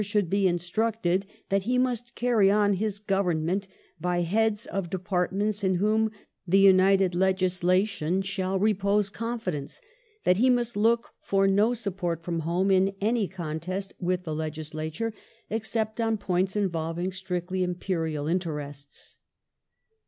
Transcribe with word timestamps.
should 0.01 0.31
be 0.31 0.47
instructed 0.47 1.27
that 1.49 1.61
he 1.69 1.77
must 1.77 2.15
carry 2.15 2.49
on 2.49 2.73
his 2.73 2.97
Government 2.97 3.67
by 3.99 4.21
heads 4.21 4.65
of 4.65 4.89
departments 4.89 5.63
in 5.63 5.75
whom 5.75 6.09
the 6.47 6.57
United 6.57 7.13
Legislation 7.13 8.23
shall 8.23 8.57
repose 8.57 9.11
confidence; 9.11 9.79
and 9.79 9.83
that 10.23 10.39
he 10.41 10.49
must 10.49 10.75
look 10.75 11.11
for 11.21 11.45
no 11.47 11.75
support 11.75 12.23
from 12.23 12.39
home 12.39 12.71
in 12.71 12.95
any 12.99 13.27
contest 13.27 13.93
with 13.99 14.23
the 14.23 14.33
Legis 14.33 14.73
lature, 14.73 15.13
except 15.51 16.01
on 16.01 16.17
points 16.17 16.55
involving 16.55 17.11
strictly 17.11 17.61
Imperial 17.61 18.27
interests." 18.27 19.19